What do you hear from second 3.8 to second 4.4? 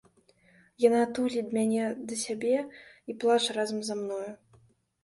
са мною.